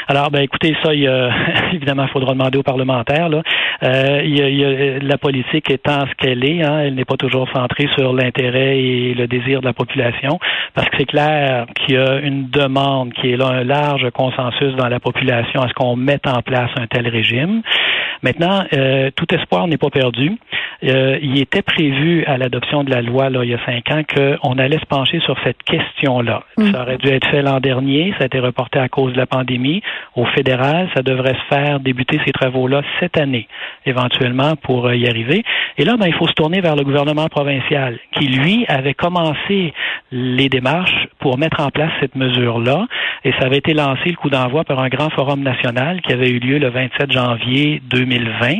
Alors, 0.08 0.31
ben 0.31 0.41
écoutez, 0.41 0.76
ça, 0.82 0.94
il 0.94 1.00
y 1.00 1.08
a, 1.08 1.31
évidemment, 1.73 2.05
il 2.05 2.11
faudra 2.11 2.32
demander 2.32 2.58
aux 2.58 2.62
parlementaires. 2.62 3.29
Là. 3.29 3.43
Euh, 3.82 4.23
il, 4.25 4.38
y 4.38 4.43
a, 4.43 4.49
il 4.49 4.58
y 4.58 4.64
a, 4.64 4.99
la 5.00 5.19
politique 5.19 5.70
étant 5.70 6.06
ce 6.06 6.14
qu'elle 6.17 6.44
est, 6.44 6.62
hein, 6.62 6.81
elle 6.81 6.94
n'est 6.94 7.05
pas 7.05 7.17
toujours 7.17 7.49
centrée 7.52 7.88
sur 7.96 8.12
l'intérêt 8.12 8.79
et 8.79 9.14
le 9.14 9.26
désir 9.26 9.61
de 9.61 9.67
la 9.67 9.73
population, 9.73 10.38
parce 10.75 10.88
que 10.88 10.96
c'est 10.99 11.06
clair 11.06 11.67
qu'il 11.75 11.94
y 11.94 11.99
a 11.99 12.19
une 12.20 12.49
demande 12.49 13.12
qui 13.12 13.31
est 13.31 13.37
là, 13.37 13.49
un 13.49 13.64
large 13.64 14.11
consensus 14.11 14.75
dans 14.76 14.88
la 14.88 15.00
population 15.00 15.62
à 15.62 15.69
ce 15.69 15.75
qu'on 15.75 15.96
mette 15.96 16.26
en 16.26 16.43
place 16.43 16.70
un 16.76 16.87
tel 16.87 17.08
régime. 17.08 17.62
Maintenant, 18.23 18.64
euh, 18.73 19.11
tout 19.14 19.26
espoir 19.35 19.67
n'est 19.67 19.76
pas 19.76 19.91
perdu. 19.91 20.32
Euh, 20.82 21.19
il 21.23 21.38
était 21.41 21.62
prévu 21.62 22.24
à 22.24 22.36
l'adoption 22.36 22.84
de 22.84 22.91
la 22.91 23.03
loi 23.03 23.31
là, 23.31 23.44
il 23.44 23.51
y 23.51 23.55
a 23.55 23.65
cinq 23.65 23.91
ans 23.91 24.03
qu'on 24.03 24.58
allait 24.58 24.79
se 24.79 24.86
pencher 24.86 25.20
sur 25.20 25.36
cette 25.44 25.63
question-là. 25.63 26.43
Mm. 26.56 26.72
Ça 26.72 26.82
aurait 26.82 26.96
dû 26.98 27.08
être 27.08 27.29
fait 27.29 27.43
l'an 27.43 27.60
dernier, 27.60 28.13
ça 28.19 28.24
a 28.24 28.27
été 28.27 28.41
reporté 28.41 28.79
à 28.79 28.89
cause 28.89 29.13
de 29.13 29.19
la 29.19 29.27
pandémie. 29.27 29.82
Au 30.17 30.24
fédéral, 30.26 30.88
ça 30.94 31.03
devrait 31.03 31.34
se 31.34 31.55
faire 31.55 31.81
débuter 31.81 32.20
ces 32.24 32.32
travaux-là 32.32 32.82
cette 33.00 33.19
année, 33.19 33.48
éventuellement, 33.86 34.55
pour 34.56 34.93
y 34.93 35.08
arriver. 35.08 35.43
Et 35.76 35.84
là, 35.84 35.96
ben, 35.98 36.06
il 36.06 36.14
faut 36.14 36.29
se 36.29 36.34
tourner 36.34 36.60
vers 36.60 36.76
le 36.76 36.84
gouvernement 36.84 37.26
provincial, 37.29 37.98
qui, 38.12 38.26
lui, 38.26 38.64
avait 38.69 38.94
commencé 38.94 39.72
les 40.12 40.48
démarches 40.48 41.08
pour 41.19 41.38
mettre 41.38 41.60
en 41.60 41.70
place 41.70 41.91
cette 42.00 42.14
mesure-là. 42.14 42.86
Et 43.24 43.32
ça 43.32 43.46
avait 43.46 43.58
été 43.58 43.74
lancé, 43.74 44.10
le 44.10 44.17
coup 44.17 44.31
d'envoi, 44.31 44.64
par 44.64 44.79
un 44.81 44.88
grand 44.88 45.10
forum 45.10 45.41
national 45.41 46.00
qui 46.03 46.12
avait 46.12 46.29
eu 46.29 46.38
lieu 46.38 46.58
le 46.58 46.69
27 46.69 47.10
janvier 47.10 47.82
2020 47.88 48.53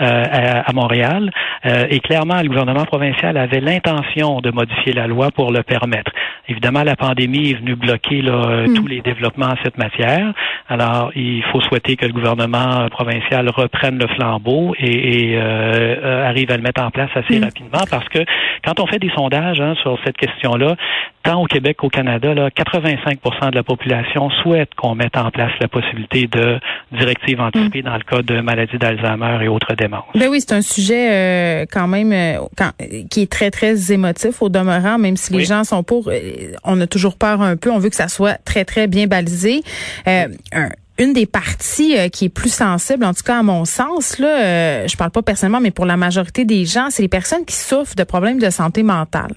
euh, 0.00 0.24
à, 0.30 0.70
à, 0.70 0.72
Montréal. 0.72 1.30
Euh, 1.66 1.86
et 1.90 2.00
clairement, 2.00 2.40
le 2.40 2.48
gouvernement 2.48 2.84
provincial 2.84 3.36
avait 3.36 3.60
l'intention 3.60 4.40
de 4.40 4.50
modifier 4.50 4.92
la 4.92 5.06
loi 5.06 5.30
pour 5.30 5.52
le 5.52 5.62
permettre. 5.62 6.12
Évidemment, 6.48 6.82
la 6.82 6.96
pandémie 6.96 7.50
est 7.50 7.54
venue 7.54 7.74
bloquer 7.74 8.22
là, 8.22 8.66
mm. 8.66 8.74
tous 8.74 8.86
les 8.86 9.00
développements 9.00 9.46
en 9.46 9.56
cette 9.62 9.78
matière. 9.78 10.32
Alors, 10.68 11.12
il 11.14 11.42
faut 11.52 11.60
souhaiter 11.60 11.96
que 11.96 12.06
le 12.06 12.12
gouvernement 12.12 12.88
provincial 12.88 13.48
reprenne 13.50 13.98
le 13.98 14.06
flambeau 14.06 14.74
et, 14.78 15.32
et 15.32 15.36
euh, 15.36 16.26
arrive 16.26 16.50
à 16.50 16.56
le 16.56 16.62
mettre 16.62 16.82
en 16.82 16.90
place 16.90 17.10
assez 17.14 17.38
mm. 17.38 17.44
rapidement 17.44 17.84
parce 17.90 18.08
que 18.08 18.20
quand 18.64 18.80
on 18.80 18.86
fait 18.86 18.98
des 18.98 19.10
sondages 19.10 19.60
hein, 19.60 19.74
sur 19.82 19.98
cette 20.04 20.16
question-là, 20.16 20.76
tant 21.22 21.42
au 21.42 21.46
Québec 21.46 21.78
qu'au 21.78 21.88
Canada, 21.88 22.34
là, 22.34 22.48
85% 22.48 23.50
de 23.50 23.54
la 23.54 23.62
population 23.62 24.30
souhaite 24.42 24.74
qu'on 24.74 24.94
mette 24.94 25.16
en 25.16 25.30
place 25.30 25.52
la 25.60 25.68
possibilité 25.68 26.28
de 26.28 26.58
directives 26.92 27.40
anticipées 27.40 27.82
mm. 27.82 27.86
dans 27.86 27.96
le 27.96 28.02
cas 28.02 28.22
de 28.22 28.40
maladies 28.40 28.78
d'Alzheimer 28.78 29.38
et 29.42 29.48
autres 29.48 29.74
démences. 29.74 30.04
Ben 30.14 30.28
oui, 30.28 30.40
c'est 30.40 30.54
un 30.54 30.62
sujet 30.62 31.12
euh, 31.12 31.66
quand 31.70 31.88
même 31.88 32.12
euh, 32.12 32.38
quand, 32.56 32.70
qui 33.10 33.22
est 33.22 33.30
très, 33.30 33.50
très 33.50 33.92
émotif 33.92 34.40
au 34.40 34.48
demeurant, 34.48 34.98
même 34.98 35.16
si 35.16 35.32
les 35.32 35.40
oui. 35.40 35.44
gens 35.44 35.64
sont 35.64 35.82
pour, 35.82 36.08
euh, 36.08 36.18
on 36.64 36.80
a 36.80 36.86
toujours 36.86 37.16
peur 37.16 37.42
un 37.42 37.56
peu, 37.56 37.70
on 37.70 37.78
veut 37.78 37.90
que 37.90 37.96
ça 37.96 38.08
soit 38.08 38.38
très, 38.44 38.64
très 38.64 38.86
bien 38.86 39.06
balisé. 39.06 39.62
Euh, 40.06 40.28
un, 40.54 40.68
une 40.98 41.12
des 41.12 41.26
parties 41.26 41.98
euh, 41.98 42.08
qui 42.08 42.26
est 42.26 42.28
plus 42.28 42.52
sensible, 42.52 43.04
en 43.04 43.12
tout 43.12 43.24
cas 43.24 43.40
à 43.40 43.42
mon 43.42 43.64
sens, 43.64 44.18
là, 44.18 44.44
euh, 44.44 44.88
je 44.88 44.96
parle 44.96 45.10
pas 45.10 45.22
personnellement, 45.22 45.60
mais 45.60 45.72
pour 45.72 45.86
la 45.86 45.96
majorité 45.96 46.44
des 46.44 46.64
gens, 46.64 46.86
c'est 46.90 47.02
les 47.02 47.08
personnes 47.08 47.44
qui 47.44 47.56
souffrent 47.56 47.96
de 47.96 48.04
problèmes 48.04 48.38
de 48.38 48.48
santé 48.48 48.84
mentale. 48.84 49.34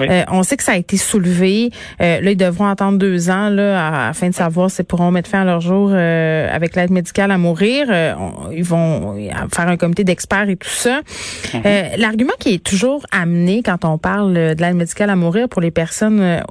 Euh, 0.00 0.24
on 0.28 0.42
sait 0.42 0.58
que 0.58 0.62
ça 0.62 0.72
a 0.72 0.76
été 0.76 0.98
soulevé. 0.98 1.70
là, 1.98 2.20
ils 2.20 2.36
devront 2.36 2.66
attendre 2.66 2.98
deux 2.98 3.30
ans 3.30 3.48
là, 3.48 4.08
afin 4.08 4.28
de 4.28 4.34
savoir 4.34 4.70
s'ils 4.70 4.84
pourront 4.84 5.10
mettre 5.10 5.30
fin 5.30 5.42
à 5.42 5.44
leur 5.44 5.60
jour 5.60 5.90
avec 5.90 6.76
l'aide 6.76 6.90
médicale 6.90 7.30
à 7.30 7.38
mourir. 7.38 7.86
ils 8.52 8.64
vont 8.64 9.16
faire 9.54 9.68
un 9.68 9.76
comité 9.76 10.04
d'experts 10.04 10.48
et 10.48 10.56
tout 10.56 10.68
ça. 10.68 11.00
Mm-hmm. 11.52 11.98
L'argument 11.98 12.32
qui 12.38 12.54
est 12.54 12.64
toujours 12.64 13.04
amené 13.10 13.62
quand 13.62 13.84
on 13.84 13.98
parle 13.98 14.34
de 14.34 14.60
l'aide 14.60 14.76
médicale 14.76 15.10
à 15.10 15.16
mourir 15.16 15.48
pour 15.48 15.60
les 15.60 15.70
personnes 15.70 16.42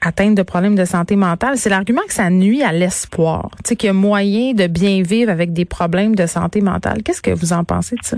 atteintes 0.00 0.34
de 0.34 0.42
problèmes 0.42 0.74
de 0.74 0.84
santé 0.84 1.16
mentale, 1.16 1.56
c'est 1.56 1.70
l'argument 1.70 2.02
que 2.06 2.14
ça 2.14 2.30
nuit 2.30 2.62
à 2.62 2.72
l'espoir. 2.72 3.50
Tu 3.64 3.70
sais, 3.70 3.76
qu'il 3.76 3.88
y 3.88 3.90
a 3.90 3.92
moyen 3.92 4.52
de 4.52 4.66
bien 4.66 5.02
vivre 5.02 5.30
avec 5.30 5.52
des 5.52 5.64
problèmes 5.64 6.14
de 6.14 6.26
santé 6.26 6.60
mentale. 6.60 7.02
Qu'est-ce 7.02 7.22
que 7.22 7.30
vous 7.30 7.52
en 7.52 7.64
pensez 7.64 7.96
de 7.96 8.04
ça? 8.04 8.16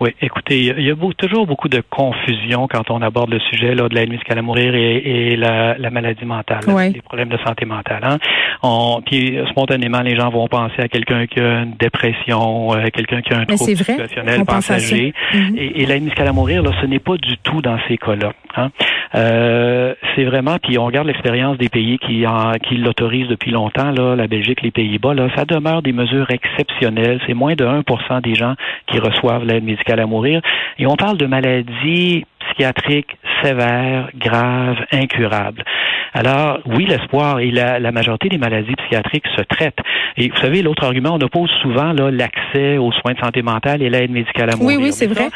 Oui, 0.00 0.10
écoutez, 0.22 0.60
il 0.60 0.84
y 0.84 0.90
a, 0.90 0.94
toujours 1.16 1.46
beaucoup 1.46 1.68
de 1.68 1.82
confusion 1.90 2.68
quand 2.68 2.90
on 2.90 3.02
aborde 3.02 3.30
le 3.30 3.40
sujet 3.40 3.74
là, 3.74 3.88
de 3.88 3.94
l'aide 3.94 4.10
musicale 4.10 4.38
à 4.38 4.42
mourir 4.42 4.74
et, 4.74 5.36
la, 5.36 5.90
maladie 5.90 6.24
mentale, 6.24 6.60
les 6.92 7.02
problèmes 7.02 7.28
de 7.28 7.38
santé 7.38 7.64
mentale. 7.64 8.00
Hein. 8.04 8.18
On, 8.62 9.02
puis 9.04 9.38
spontanément, 9.50 10.00
les 10.00 10.14
gens 10.16 10.30
vont 10.30 10.46
penser 10.46 10.80
à 10.80 10.88
quelqu'un 10.88 11.26
qui 11.26 11.40
a 11.40 11.62
une 11.62 11.74
dépression, 11.78 12.74
euh, 12.74 12.86
quelqu'un 12.92 13.22
qui 13.22 13.32
a 13.32 13.38
un 13.38 13.44
trouble 13.44 13.76
situationnel 13.76 14.44
passager. 14.44 15.12
Mm-hmm. 15.32 15.56
Et, 15.56 15.82
et 15.82 15.86
l'aide 15.86 16.02
musicale 16.02 16.28
à 16.28 16.32
mourir, 16.32 16.62
là, 16.62 16.70
ce 16.80 16.86
n'est 16.86 16.98
pas 17.00 17.16
du 17.16 17.36
tout 17.38 17.60
dans 17.60 17.78
ces 17.88 17.98
cas-là. 17.98 18.32
Hein. 18.56 18.70
Euh, 19.14 19.94
c'est 20.14 20.24
vraiment, 20.24 20.56
puis 20.62 20.78
on 20.78 20.86
regarde 20.86 21.06
l'expérience 21.06 21.56
des 21.58 21.68
pays 21.68 21.98
qui, 21.98 22.26
en, 22.26 22.52
qui 22.52 22.76
l'autorisent 22.76 23.28
depuis 23.28 23.50
longtemps, 23.50 23.90
là, 23.90 24.14
la 24.14 24.26
Belgique, 24.26 24.62
les 24.62 24.70
Pays-Bas, 24.70 25.14
là, 25.14 25.28
ça 25.34 25.44
demeure 25.44 25.82
des 25.82 25.92
mesures 25.92 26.30
exceptionnelles. 26.30 27.20
C'est 27.26 27.34
moins 27.34 27.54
de 27.54 27.64
1% 27.64 28.22
des 28.22 28.34
gens 28.34 28.54
qui 28.86 28.98
reçoivent 28.98 29.44
l'aide 29.44 29.64
médicale 29.64 29.87
à 29.92 30.06
mourir. 30.06 30.40
Et 30.78 30.86
on 30.86 30.96
parle 30.96 31.16
de 31.16 31.26
maladies 31.26 32.24
psychiatriques 32.40 33.16
sévères, 33.42 34.08
graves, 34.16 34.78
incurables. 34.92 35.64
Alors, 36.14 36.58
oui, 36.66 36.86
l'espoir 36.86 37.40
et 37.40 37.50
la, 37.50 37.78
la, 37.78 37.92
majorité 37.92 38.28
des 38.28 38.38
maladies 38.38 38.74
psychiatriques 38.74 39.26
se 39.36 39.42
traitent. 39.42 39.78
Et 40.16 40.28
vous 40.28 40.36
savez, 40.38 40.62
l'autre 40.62 40.84
argument, 40.84 41.14
on 41.14 41.20
oppose 41.20 41.50
souvent 41.62 41.92
l'accès 41.92 42.78
aux 42.78 42.92
soins 42.92 43.12
de 43.12 43.18
santé 43.18 43.42
mentale 43.42 43.82
et 43.82 43.90
l'aide 43.90 44.10
médicale 44.10 44.50
à 44.50 44.56
mourir. 44.56 44.78
Oui, 44.78 44.84
oui, 44.86 44.92
c'est 44.92 45.06
vrai. 45.06 45.28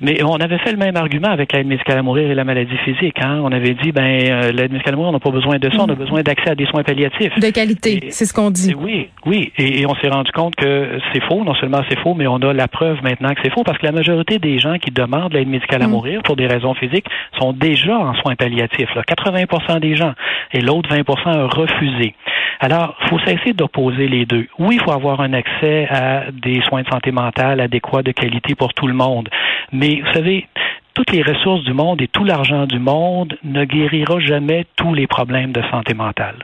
Mais 0.00 0.22
on 0.22 0.36
avait 0.36 0.58
fait 0.58 0.72
le 0.72 0.78
même 0.78 0.96
argument 0.96 1.28
avec 1.28 1.52
l'aide 1.52 1.66
médicale 1.66 1.98
à 1.98 2.02
mourir 2.02 2.30
et 2.30 2.34
la 2.34 2.44
maladie 2.44 2.76
physique. 2.84 3.16
Hein? 3.22 3.40
On 3.42 3.52
avait 3.52 3.74
dit, 3.74 3.92
ben, 3.92 4.02
euh, 4.02 4.52
l'aide 4.52 4.72
médicale 4.72 4.94
à 4.94 4.96
mourir, 4.96 5.10
on 5.10 5.12
n'a 5.12 5.20
pas 5.20 5.30
besoin 5.30 5.58
de 5.58 5.70
ça, 5.70 5.76
on 5.80 5.88
a 5.88 5.94
mm. 5.94 5.96
besoin 5.96 6.22
d'accès 6.22 6.50
à 6.50 6.54
des 6.54 6.66
soins 6.66 6.82
palliatifs. 6.82 7.38
De 7.38 7.50
qualité, 7.50 8.08
c'est 8.10 8.24
ce 8.24 8.32
qu'on 8.32 8.50
dit. 8.50 8.74
Oui, 8.74 9.08
oui. 9.26 9.52
Et, 9.58 9.86
on 9.86 9.94
s'est 9.96 10.08
rendu 10.08 10.30
compte 10.32 10.54
que 10.54 10.98
c'est 11.12 11.22
faux. 11.24 11.44
Non 11.44 11.54
seulement 11.54 11.80
c'est 11.88 11.98
faux, 11.98 12.14
mais 12.14 12.26
on 12.26 12.36
a 12.36 12.52
la 12.52 12.68
preuve 12.68 13.02
maintenant 13.02 13.30
que 13.30 13.40
c'est 13.42 13.52
faux 13.52 13.64
parce 13.64 13.78
que 13.78 13.86
la 13.86 13.92
majorité 13.92 14.38
des 14.38 14.58
gens 14.58 14.78
qui 14.78 14.90
demandent 14.90 15.32
l'aide 15.32 15.48
médicale 15.48 15.82
à 15.82 15.88
mm. 15.88 15.90
mourir 15.90 16.22
pour 16.22 16.36
des 16.36 16.46
raisons 16.46 16.74
physiques 16.74 17.06
sont 17.38 17.52
déjà 17.52 17.98
en 17.98 18.14
soins 18.14 18.36
palliatifs. 18.36 18.94
Là. 18.94 19.02
80% 19.02 19.80
des 19.80 19.96
gens. 19.96 20.14
Et 20.52 20.60
l'autre 20.60 20.90
20% 20.90 21.28
a 21.28 21.46
refusé. 21.46 22.14
Alors, 22.62 22.94
il 23.02 23.08
faut 23.08 23.18
cesser 23.20 23.54
d'opposer 23.54 24.06
les 24.06 24.26
deux. 24.26 24.46
Oui, 24.58 24.76
il 24.78 24.82
faut 24.82 24.92
avoir 24.92 25.20
un 25.22 25.32
accès 25.32 25.88
à 25.88 26.30
des 26.30 26.60
soins 26.68 26.82
de 26.82 26.88
santé 26.88 27.10
mentale 27.10 27.58
adéquats 27.58 28.02
de 28.02 28.12
qualité 28.12 28.54
pour 28.54 28.74
tout 28.74 28.86
le 28.86 28.92
monde. 28.92 29.30
Mais 29.72 30.00
vous 30.00 30.12
savez, 30.12 30.46
toutes 30.94 31.12
les 31.12 31.22
ressources 31.22 31.64
du 31.64 31.72
monde 31.72 32.02
et 32.02 32.08
tout 32.08 32.24
l'argent 32.24 32.66
du 32.66 32.78
monde 32.78 33.38
ne 33.44 33.64
guérira 33.64 34.18
jamais 34.20 34.66
tous 34.76 34.92
les 34.94 35.06
problèmes 35.06 35.52
de 35.52 35.62
santé 35.70 35.94
mentale. 35.94 36.36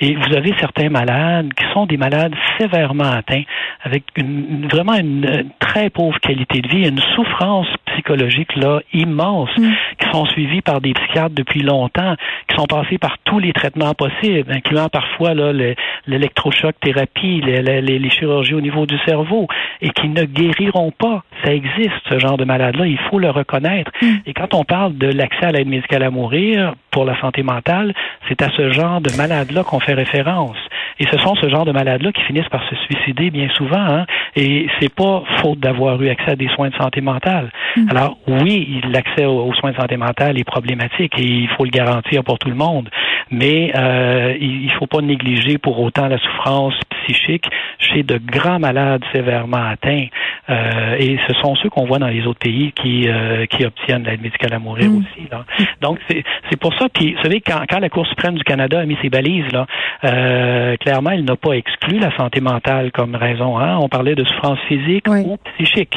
Et 0.00 0.14
vous 0.14 0.36
avez 0.36 0.54
certains 0.60 0.88
malades 0.88 1.52
qui 1.54 1.64
sont 1.72 1.86
des 1.86 1.96
malades 1.96 2.34
sévèrement 2.58 3.10
atteints, 3.10 3.44
avec 3.82 4.04
une, 4.16 4.68
vraiment 4.70 4.94
une, 4.94 5.50
très 5.58 5.90
pauvre 5.90 6.18
qualité 6.20 6.60
de 6.60 6.68
vie, 6.68 6.88
une 6.88 7.00
souffrance 7.14 7.68
psychologique 7.86 8.54
là 8.56 8.80
immense, 8.92 9.50
mm. 9.56 9.72
qui 9.98 10.10
sont 10.10 10.26
suivis 10.26 10.62
par 10.62 10.80
des 10.80 10.92
psychiatres 10.94 11.34
depuis 11.34 11.62
longtemps, 11.62 12.16
sont 12.54 12.66
passés 12.66 12.98
par 12.98 13.16
tous 13.24 13.38
les 13.38 13.52
traitements 13.52 13.94
possibles, 13.94 14.52
incluant 14.52 14.88
parfois 14.88 15.34
l'électrochoc 15.34 16.74
thérapie, 16.80 17.40
les, 17.40 17.62
les, 17.62 17.80
les, 17.80 18.10
chirurgies 18.10 18.54
au 18.54 18.60
niveau 18.60 18.86
du 18.86 18.98
cerveau, 19.06 19.46
et 19.80 19.90
qui 19.90 20.08
ne 20.08 20.24
guériront 20.24 20.90
pas. 20.90 21.22
Ça 21.44 21.52
existe 21.52 21.92
ce 22.08 22.18
genre 22.18 22.36
de 22.36 22.44
malade-là, 22.44 22.86
il 22.86 22.98
faut 23.10 23.18
le 23.18 23.30
reconnaître. 23.30 23.90
Mm. 24.02 24.06
Et 24.26 24.34
quand 24.34 24.54
on 24.54 24.64
parle 24.64 24.96
de 24.96 25.08
l'accès 25.08 25.46
à 25.46 25.52
l'aide 25.52 25.68
médicale 25.68 26.02
à 26.02 26.10
mourir 26.10 26.74
pour 26.90 27.04
la 27.04 27.18
santé 27.20 27.42
mentale, 27.42 27.94
c'est 28.28 28.40
à 28.42 28.50
ce 28.56 28.72
genre 28.72 29.00
de 29.00 29.10
malade-là 29.16 29.64
qu'on 29.64 29.80
fait 29.80 29.94
référence. 29.94 30.56
Et 31.00 31.06
ce 31.10 31.18
sont 31.18 31.34
ce 31.34 31.48
genre 31.48 31.64
de 31.64 31.72
malades-là 31.72 32.12
qui 32.12 32.22
finissent 32.22 32.48
par 32.48 32.62
se 32.68 32.76
suicider 32.76 33.30
bien 33.30 33.48
souvent. 33.50 33.76
Hein? 33.76 34.06
Et 34.36 34.66
c'est 34.80 34.92
pas 34.92 35.22
faute 35.40 35.60
d'avoir 35.60 36.00
eu 36.02 36.08
accès 36.08 36.32
à 36.32 36.36
des 36.36 36.48
soins 36.48 36.68
de 36.68 36.74
santé 36.74 37.00
mentale. 37.00 37.50
Mm. 37.76 37.86
Alors 37.90 38.18
oui, 38.26 38.80
l'accès 38.90 39.24
aux, 39.26 39.52
soins 39.54 39.72
de 39.72 39.76
santé 39.76 39.96
mentale 39.96 40.38
est 40.38 40.44
problématique 40.44 41.18
et 41.18 41.24
il 41.24 41.48
faut 41.56 41.64
le 41.64 41.70
garantir 41.70 42.24
pour 42.24 42.38
tout 42.38 42.48
le 42.48 42.56
monde. 42.56 42.88
Mais 43.30 43.72
euh, 43.74 44.34
il, 44.40 44.66
ne 44.66 44.72
faut 44.72 44.86
pas 44.86 45.00
négliger 45.00 45.58
pour 45.58 45.80
autant 45.80 46.08
la 46.08 46.18
souffrance 46.18 46.74
psychique 47.02 47.46
chez 47.78 48.02
de 48.02 48.18
grands 48.18 48.58
malades 48.58 49.02
sévèrement 49.12 49.64
atteints. 49.64 50.06
Euh, 50.50 50.96
et 50.98 51.18
ce 51.26 51.34
sont 51.40 51.54
ceux 51.56 51.70
qu'on 51.70 51.86
voit 51.86 51.98
dans 51.98 52.08
les 52.08 52.26
autres 52.26 52.38
pays 52.38 52.72
qui, 52.72 53.08
euh, 53.08 53.46
qui 53.46 53.64
obtiennent 53.64 54.04
l'aide 54.04 54.22
médicale 54.22 54.52
à 54.52 54.58
mourir 54.58 54.90
mm. 54.90 54.98
aussi. 54.98 55.28
Là. 55.30 55.44
Donc 55.80 55.98
c'est 56.08 56.60
pour 56.60 56.74
ça. 56.74 56.88
Puis 56.92 57.14
vous 57.14 57.22
savez 57.22 57.40
quand, 57.40 57.62
quand 57.68 57.78
la 57.78 57.88
Cour 57.88 58.06
suprême 58.06 58.34
du 58.34 58.44
Canada 58.44 58.80
a 58.80 58.84
mis 58.84 58.96
ses 59.02 59.08
balises 59.08 59.50
là, 59.52 59.66
euh, 60.04 60.76
clairement, 60.76 61.10
il 61.10 61.24
n'a 61.24 61.36
pas 61.36 61.52
exclu 61.52 61.98
la 61.98 62.14
santé 62.16 62.40
mentale 62.40 62.92
comme 62.92 63.14
raison. 63.14 63.58
Hein? 63.58 63.78
On 63.80 63.88
parlait 63.88 64.14
de 64.14 64.24
souffrance 64.24 64.58
physique 64.68 65.08
ou 65.08 65.38
psychique. 65.54 65.96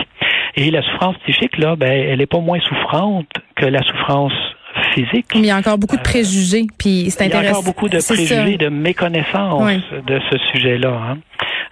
Et 0.55 0.71
la 0.71 0.81
souffrance 0.81 1.17
psychique, 1.19 1.57
là, 1.57 1.75
ben, 1.75 1.91
elle 1.91 2.19
n'est 2.19 2.25
pas 2.25 2.39
moins 2.39 2.59
souffrante 2.59 3.29
que 3.55 3.65
la 3.65 3.81
souffrance 3.83 4.33
physique. 4.93 5.27
Mais 5.33 5.41
il 5.41 5.45
y 5.45 5.51
a 5.51 5.57
encore 5.57 5.77
beaucoup 5.77 5.97
de 5.97 6.01
préjugés, 6.01 6.67
puis 6.77 7.07
c'est 7.09 7.25
intéressant. 7.25 7.41
Il 7.41 7.45
y 7.45 7.47
a 7.47 7.51
encore 7.51 7.63
beaucoup 7.63 7.89
de 7.89 7.99
préjugés, 7.99 8.57
de 8.57 8.69
méconnaissance 8.69 9.63
de 10.05 10.19
ce 10.29 10.37
sujet-là. 10.51 10.89
Hein. 10.89 11.17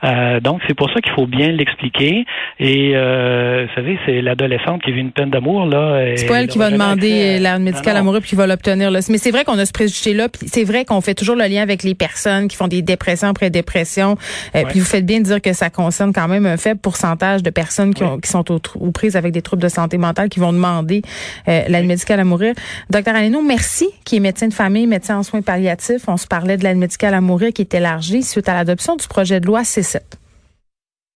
Euh, 0.03 0.39
donc, 0.39 0.61
c'est 0.67 0.73
pour 0.73 0.89
ça 0.91 1.01
qu'il 1.01 1.11
faut 1.13 1.27
bien 1.27 1.51
l'expliquer. 1.51 2.25
Et, 2.59 2.91
euh, 2.95 3.65
vous 3.67 3.75
savez, 3.75 3.99
c'est 4.05 4.21
l'adolescente 4.21 4.81
qui 4.81 4.91
vit 4.91 5.01
une 5.01 5.11
peine 5.11 5.29
d'amour. 5.29 5.65
là. 5.65 6.15
C'est 6.15 6.27
pas 6.27 6.41
elle 6.41 6.47
qui 6.47 6.57
va 6.57 6.69
demander 6.69 7.39
l'aide 7.39 7.61
médicale 7.61 7.97
amoureuse 7.97 8.21
puis 8.21 8.29
qui 8.31 8.35
va 8.35 8.47
l'obtenir. 8.47 8.91
Là. 8.91 8.99
Mais 9.09 9.17
c'est 9.17 9.31
vrai 9.31 9.43
qu'on 9.43 9.57
a 9.57 9.65
ce 9.65 9.71
préjugé-là. 9.71 10.29
Puis 10.29 10.47
c'est 10.47 10.63
vrai 10.63 10.85
qu'on 10.85 11.01
fait 11.01 11.15
toujours 11.15 11.35
le 11.35 11.45
lien 11.45 11.61
avec 11.61 11.83
les 11.83 11.95
personnes 11.95 12.47
qui 12.47 12.55
font 12.55 12.67
des 12.67 12.81
dépressions 12.81 13.29
après 13.29 13.49
dépression. 13.49 14.17
Euh, 14.55 14.63
puis 14.69 14.79
vous 14.79 14.85
faites 14.85 15.05
bien 15.05 15.19
de 15.19 15.25
dire 15.25 15.41
que 15.41 15.53
ça 15.53 15.69
concerne 15.69 16.13
quand 16.13 16.27
même 16.27 16.45
un 16.45 16.57
faible 16.57 16.79
pourcentage 16.79 17.43
de 17.43 17.49
personnes 17.49 17.93
qui, 17.93 18.03
ont, 18.03 18.19
qui 18.19 18.29
sont 18.29 18.45
aux, 18.51 18.91
prises 18.91 19.15
avec 19.15 19.31
des 19.31 19.41
troubles 19.41 19.61
de 19.61 19.69
santé 19.69 19.97
mentale 19.97 20.29
qui 20.29 20.39
vont 20.39 20.53
demander 20.53 21.01
euh, 21.47 21.63
l'aide 21.67 21.85
médicale 21.85 22.19
à 22.19 22.23
mourir. 22.23 22.53
Docteur 22.89 23.15
Aleno, 23.15 23.41
merci, 23.41 23.87
qui 24.03 24.17
est 24.17 24.19
médecin 24.19 24.47
de 24.47 24.53
famille, 24.53 24.87
médecin 24.87 25.17
en 25.17 25.23
soins 25.23 25.41
palliatifs. 25.41 26.03
On 26.07 26.17
se 26.17 26.27
parlait 26.27 26.57
de 26.57 26.63
l'aide 26.63 26.77
médicale 26.77 27.13
à 27.13 27.21
mourir 27.21 27.51
qui 27.53 27.61
est 27.61 27.73
élargie 27.73 28.23
suite 28.23 28.49
à 28.49 28.53
l'adoption 28.53 28.95
du 28.95 29.07
projet 29.07 29.39
de 29.39 29.45
loi 29.45 29.63
C7. 29.85 30.24